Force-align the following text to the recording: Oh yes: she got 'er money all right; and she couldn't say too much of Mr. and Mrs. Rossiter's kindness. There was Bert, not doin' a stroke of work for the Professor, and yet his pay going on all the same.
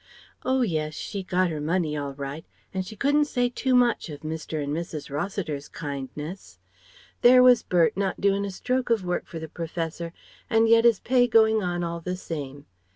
Oh 0.43 0.63
yes: 0.63 0.95
she 0.95 1.21
got 1.21 1.51
'er 1.51 1.61
money 1.61 1.95
all 1.95 2.15
right; 2.15 2.43
and 2.73 2.83
she 2.83 2.95
couldn't 2.95 3.25
say 3.25 3.49
too 3.49 3.75
much 3.75 4.09
of 4.09 4.21
Mr. 4.21 4.63
and 4.63 4.75
Mrs. 4.75 5.11
Rossiter's 5.11 5.67
kindness. 5.69 6.57
There 7.21 7.43
was 7.43 7.61
Bert, 7.61 7.95
not 7.95 8.19
doin' 8.19 8.43
a 8.43 8.49
stroke 8.49 8.89
of 8.89 9.05
work 9.05 9.27
for 9.27 9.37
the 9.37 9.47
Professor, 9.47 10.11
and 10.49 10.67
yet 10.67 10.85
his 10.85 10.99
pay 11.01 11.27
going 11.27 11.61
on 11.61 11.83
all 11.83 11.99
the 11.99 12.17
same. 12.17 12.65